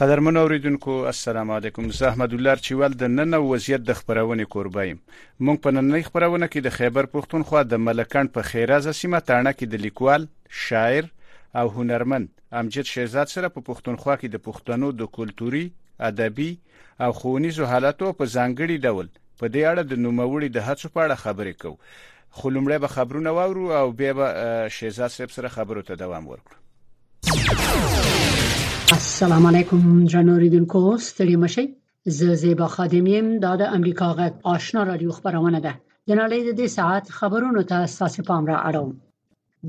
[0.00, 5.00] قدرمن اوریدونکو السلام علیکم زه احمد الله چوال د نن وضعیت د خبرونه کوربایم
[5.48, 9.74] مونږ په نننۍ خبرونه کې د خیبر پښتونخوا د ملکند په خیراز سیمه تاڼه کې
[9.74, 10.24] د لیکوال
[10.62, 11.10] شاعر
[11.62, 12.32] او هنرمند
[12.62, 15.62] امجد شهزاد سره په پښتونخوا کې د پښتنو د کلتوري
[16.12, 16.48] ادبي
[17.08, 21.26] او خونیزو حالاتو په ځانګړي ډول په دې اړه د نوموړي د هڅو په اړه
[21.26, 26.02] خبرې کوو خو لمړی به خبرونه واورو او بیا به شهزاد صاحب سره خبرو ته
[26.04, 28.08] دوام ورکړو
[29.20, 29.80] سلام علیکم
[30.12, 31.64] جنو ریدونکو ستړي مشي
[32.18, 35.72] زه زیبا خادم يم دا د امریکا غږ آشنا رادیو خبرونه ده
[36.08, 38.90] د نړۍ د دې ساعت خبرونو ته اساسي پام را اړوم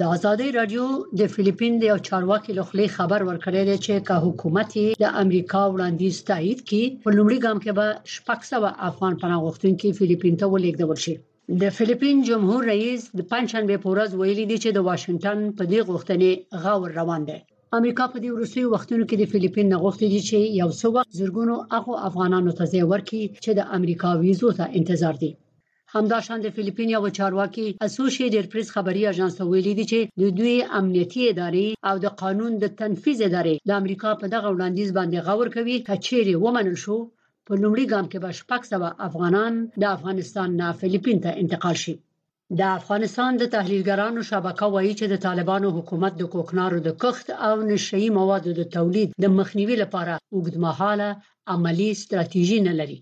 [0.04, 0.88] د ازادي رادیو
[1.24, 6.16] د فلیپین د یو چارواکي لخلی خبر ورکړی دی چې کا حکومت د امریکا وړاندیز
[6.32, 11.16] تایید کړي په لومړي ګام کې به شپږسو افغان پناه غوښتونکو فلیپین ته ولیږدول شي
[11.66, 15.80] د فلیپین جمهور رئیس د پنځشنبه په ورځ ویلي دی چې د واشنگټن په دې
[15.90, 16.32] غوښتنې
[16.66, 17.40] غور روان دی
[17.80, 21.10] امریکا په دې روسي وختونو کې د فلیپین نه غوښتي دي چې یو څو وخت
[21.20, 25.32] زرګونو هغه افغانانو ته ځای ورکړي چې د امریکا ویزو ته انتظار دي
[25.96, 31.24] همداشان د فلیپین یو چارواکي اسوسییټډ پریس خبري اژانس ویلي دی چې د دوی امنیتي
[31.34, 35.76] ادارې او د قانون د تنفیذ ادارې د امریکا په دغه وړاندیز باندې غور کوي
[35.88, 36.98] کچېری ومنل شو
[37.48, 41.96] په لومړي ګام کې به شپږ سوه افغانان د افغانستان نه فلیپین ته انتقال شي
[42.60, 47.54] د افغانستان د تحلیلګرانو شبکه وایي چې د طالبانو حکومت د کوکنارو د کښت او
[47.70, 51.10] نشئی موادو د تولید د مخنیوي لپاره اوږدمهاله
[51.54, 52.98] عملی ستراتیژي نه لري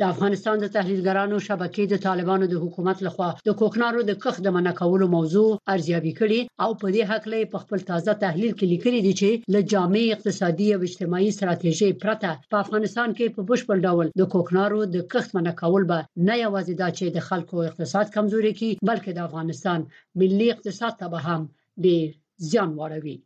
[0.00, 4.46] د افغانستان د تحلیلګرانو شبکې د طالبانو د حکومت لخوا د کوکنارو د کخ د
[4.56, 8.66] منع کولو موضوع ارزیابي کړي او په دې حق لې په خپل تازه تحلیل کې
[8.72, 13.76] لیکلي دي چې له جامع اقتصادي او اجتماعي ستراتیژي پرته په افغانستان کې په بشپړ
[13.86, 15.98] ډول د کوکنارو د کخ منع کول به
[16.28, 19.78] نه یوازې دا چې د خلکو اقتصاد کمزوري کوي بلکې د افغانستان
[20.20, 21.42] ملي اقتصاد ته به هم
[21.86, 22.08] ډیر
[22.50, 23.16] زیان واړوي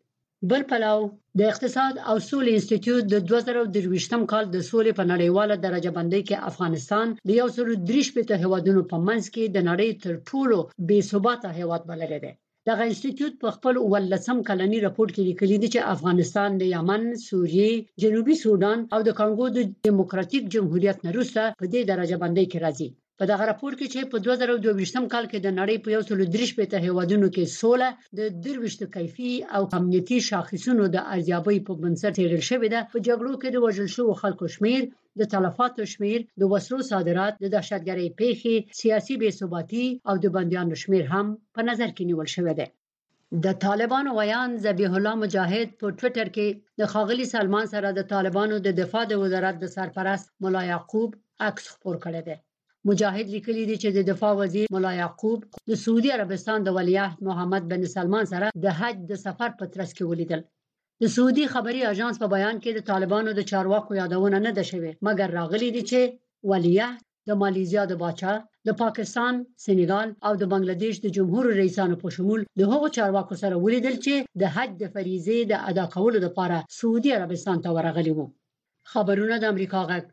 [0.50, 0.98] بل پلو
[1.38, 6.44] د اقتصاد او سولې انسټیټیوټ د 2023م کال د سولې په نړیواله درجه بندۍ کې
[6.50, 10.98] افغانستان د یو سل دریش په هوادونو په منځ کې د نړۍ تر ټولو بې
[11.10, 12.32] ثباته هواد بلل دی
[12.68, 17.72] دغه انسټیټیوټ په خپل ولسم کلنی راپور کې لیکلي دی چې افغانستان د یمن، سوریې،
[18.02, 22.58] جنوبي سودان او د کانګو د دیموکراتیک جمهوریت نه روسه په دې درجه بندي کې
[22.66, 22.88] راځي
[23.20, 27.50] په دغه راپور کې چې په 2022م کال کې د نړۍ په 133 هیوادونو کې
[27.60, 33.02] سوله د درويشت کیفي او امنیتي شاخصونو د ارزیابۍ په بنسټ تیرل شوې ده په
[33.08, 34.84] جګړو کې د وژل شوو خلکو شمیر
[35.22, 40.74] د تلفاتو شمیر د وسلو صادرات د دهشتګرۍ پیښې سیاسي بې ثباتي او د بنديانو
[40.84, 41.26] شمیر هم
[41.58, 42.68] په نظر کې نیول شوی دی
[43.46, 46.46] د طالبانو ویان ذبیح الله مجاهد په ټوئیټر کې
[46.80, 51.18] د خاغلی سلمان سره د طالبانو د دفاع د وزارت د سرپرست مولا یعقوب
[51.50, 52.38] عکس خپور کړی دی
[52.90, 55.38] مجاهد لیکلی دی چې د دفاع وزیر مولا یعقوب
[55.72, 59.90] د سعودي عربستان د ولیعهد محمد بن سلمان سره د حج د سفر په ترڅ
[59.96, 60.40] کې ولیدل
[61.04, 64.92] د سعودي خبري اژانس په بیان کې د طالبانو د چارواکو یادونه نه ده شوې
[65.08, 66.00] مګر راغلی دی چې
[66.52, 66.98] ولیعهد
[67.30, 68.34] د مالیزیا د بچا
[68.66, 69.34] د پاکستان،
[69.66, 74.14] سنګال او د بنگلاديش د جمهور رئیسانو په شمول د هغو چارواکو سره ولیدل چې
[74.44, 78.26] د حج د فریضه د ادا کولو لپاره سعودي عربستان ته ورغلی وو
[78.96, 80.04] خبرونه د امریکا غږ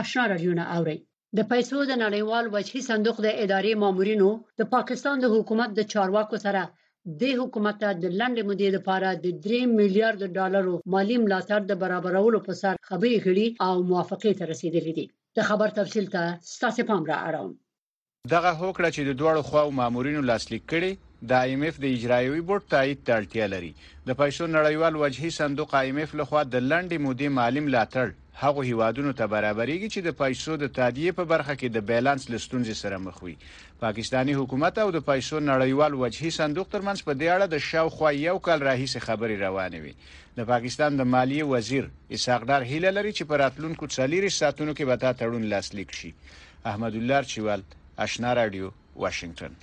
[0.00, 0.98] آشنا رادیو نه اوري
[1.38, 4.26] د پیسو د نړیوال وجهي صندوق د ادارې مامورینو
[4.60, 6.60] د پاکستان د حکومت د چارواکو سره
[7.22, 12.52] د حکومت د لنډ مودې لپاره د 3 میلیارډ ډالرو مالی ملاتړ د برابرولو په
[12.60, 15.06] سر خبرې کړي او موافقه ته رسیدلې دي
[15.40, 16.22] د خبر تفصیل ته
[16.54, 17.50] ستاسو پام را اړوم
[18.34, 20.90] دغه هوکړه چې د دوه خواو مامورینو لاسلیک کړي
[21.30, 23.68] د ایم ایف د اجرایوي بورډ تایید ته اړتیا لري
[24.08, 28.10] د پیسو نړیوال وجهي صندوق ایم ایف لخوا د لنډې مودې معلم لاټړ
[28.40, 32.74] هغه هیوادونو ته برابرېږي چې د پیسو د تادیه په برخه کې د بیلانس لستونځ
[32.82, 33.32] سره مخ وي
[33.84, 38.36] پاکستانی حکومت او د پیسو نړیوال وجهي صندوق ترمنځ په دې اړه د شاوخوا یو
[38.50, 39.94] کال راهیسې خبري روانې وي
[40.40, 41.88] د پاکستان د مالی وزیر
[42.18, 46.12] اسحاقدار هیله لري چې په راتلونکو څلوري ساتونو کې به دا تړون لاسلیک شي
[46.74, 47.66] احمد الله چوال
[48.08, 48.70] آشنا رادیو
[49.06, 49.58] واشنگتن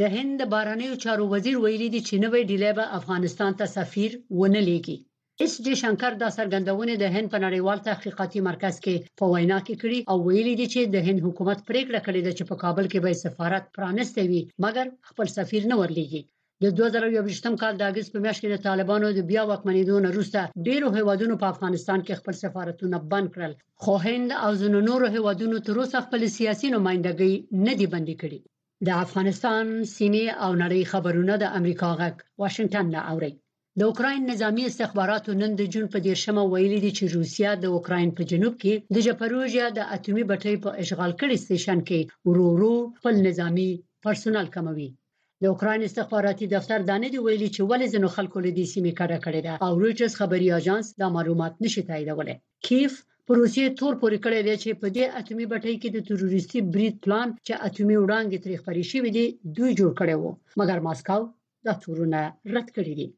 [0.00, 4.10] د هند د بارانیو چارو وزیر ویلي دی چې نوې ډیلی به افغانستان ته سفیر
[4.40, 4.96] ونه لیږي
[5.44, 9.74] اس جی شنکر دا سرګندونه د هند په نړیوال تحقیقاتي مرکز کې په وینا کې
[9.82, 12.98] کړي او ویلي دي چې د هند حکومت پریکړه کړې ده چې په کابل کې
[13.04, 16.20] به سفارت پرانسته وي مګر خپل سفیر نه ورلېږي
[16.62, 20.38] د 2023م کال د اگست په میاشت کې د طالبانو د بیا واکمنیدو نه وروسته
[20.66, 23.52] ډیرو هیوادونو په افغانستان کې خپل سفارتونه بند کړل
[23.82, 27.32] خو هند او زنونو هیوادونو تر اوسه خپل سیاسي نمائندګي
[27.66, 28.40] نه دی بندي کړې
[28.86, 29.64] د افغانستان
[29.96, 33.32] سیمې او نړۍ خبرونه د امریکا غک واشنگټن نه اوري
[33.78, 38.08] د اوکراین نظامی استخباراتو نن د جون په 10مه ویلي دي چې روسیا د اوکراین
[38.16, 42.74] په جنوب کې د جپروژیا د اټومي بټۍ په اشغال کړي سټیشن کې ورو ورو
[42.98, 43.70] خپل نظامی
[44.04, 44.88] پرسونل کموي
[45.42, 48.92] د اوکران استخباراتي دفتر دا نه دی ویلي چې ولې ځینو خلکو له دې سیمې
[48.98, 52.36] کډه کړې ده او رويټرز خبري اژانس دا معلومات نشي تاییدولی
[52.66, 52.92] کیف
[53.28, 56.94] په روسیې تور پورې کړی دی چې په دې اټومي بټۍ کې د تروریستي بریټ
[57.04, 59.26] پلان چې اټومي وړانګې تاریخ پرې شوې دي
[59.56, 60.30] دوی جوړ کړي وو
[60.60, 61.22] مګر ماسکاو
[61.66, 62.20] دا تورونه
[62.54, 63.08] رد کړی دي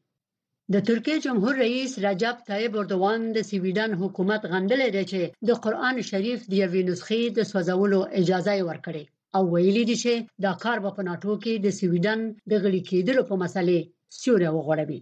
[0.73, 5.95] د ترکیه جمهور رئیس رجب طیب اردوغان د سویډن حکومت غندلې ده چې د قران
[6.11, 9.03] شریف د یوې نسخې د سوځولو اجازه ورکړي
[9.35, 10.13] او ویلي دي چې
[10.45, 12.19] دا کار په ناتو کې د سویډن
[12.51, 13.79] د غړي کېدلو په مسلې
[14.19, 14.99] سیوری وغوړوي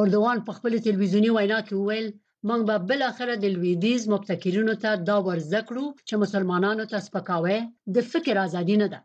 [0.00, 2.06] اردوغان په خپل تلویزیوني وینا کې وویل
[2.48, 7.58] موږ به بل اخر د لویدیز مبتکرینو ته دا ورزده کړو چې مسلمانانو ته سپکاوی
[7.94, 9.00] د فکر ازادي نه ده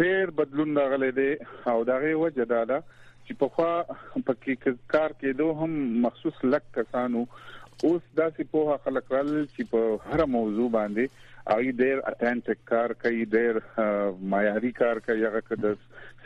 [0.00, 1.30] ډېر بدلون راغلی دی
[1.72, 4.52] او دغه وجه دا ده چې پخوا پکې
[4.94, 5.72] کار کېدو هم
[6.06, 9.80] مخصوص لک کسانو اوس داسې په خلک رال چې په
[10.12, 11.06] هر موضوع باندې
[11.48, 13.58] هغه ډیر اتنټک کار کوي ډیر
[14.34, 15.76] معیاري کار کوي هغه کده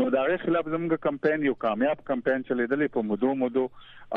[0.00, 3.66] نو دا غي خلاف زمونږ کمپاین یو کامیاب کمپاین چلیدلې په مودو مودو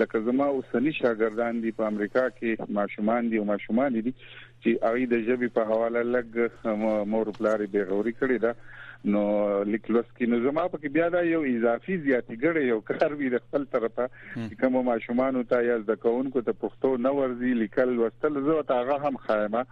[0.02, 5.04] لکه زما اوسنی شاګردان دي په امریکا کې ماشومان دي او ماشومان دي چې اړې
[5.12, 6.28] د ژبې په حواله لګ
[7.14, 8.52] مور پلاری به غوري کړی دا
[9.12, 9.20] نو
[9.66, 13.28] لیک لوس کې نو زما په کې بیا دا یو اضافي زیاتګړې یو کار وی
[13.34, 17.94] د خپل طرفه کوم ماشومان او تا یا د کونکو ته پښتو نه ورزي لیکل
[18.02, 19.64] وستل زه تا هغه هم خایمه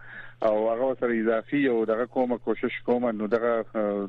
[0.42, 3.64] او هغه سره اضافي او دغه کومه کوشش کوم نو دغه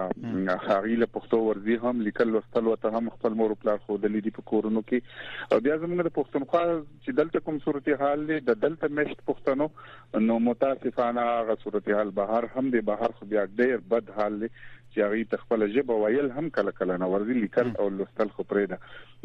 [0.68, 4.34] خاري له پښتو ورزي هم لیکل وستل وته هم خپل مور پلار خو د لیدي
[4.40, 8.94] په کورونو کې او بیا زمونږ د پښتونخوا چې دلته کوم صورتحال دی د دلته
[9.02, 14.40] مشت پښتنو نو متاسفانه هغه صورتحال بهر هم دی بهر خو بیا ډیر بد حال
[14.46, 14.52] دی
[14.96, 18.44] چې هغه په خپل ژبه ویل هم کله کله نه ورزي لیکل او لوستل خو
[18.52, 18.78] پرې ده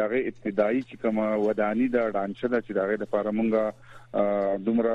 [0.00, 1.16] دغه ابتدایي چې کوم
[1.48, 3.64] ودانی د ډانشه د چې دغه د فارمونګه
[4.68, 4.94] دومره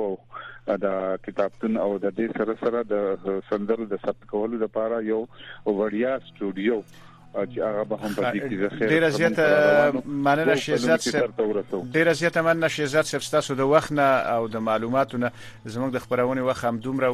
[0.86, 0.92] دا
[1.28, 6.80] کتابتون او د دې سره سره د سندر د ثبت کولو لپاره یو وړیا سټوډیو
[7.42, 12.40] چې هغه به هم پدې کې زه خیر ډیر زیاته مننه شهزاد صاحب ډیر زیاته
[12.42, 15.28] مننه شهزاد صاحب تاسو د وخت نه او د معلوماتو نه
[15.66, 17.08] زموږ د خبرونه وخت هم دومره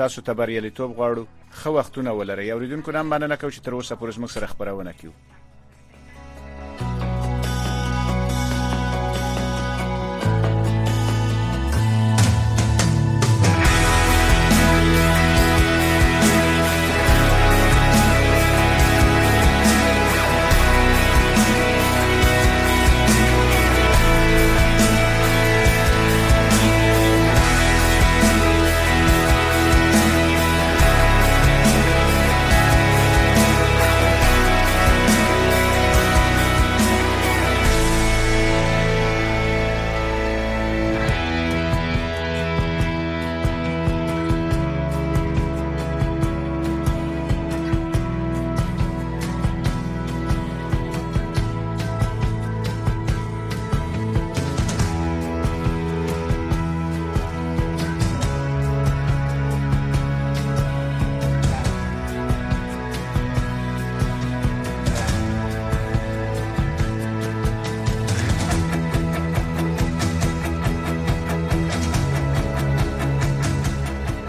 [0.00, 1.22] تاسو ته بریالیتوب غواړو
[1.62, 5.45] خو وختونه ولري اوریدونکو نن مننه کوم چې تر اوسه پورې موږ سره خبرونه کیو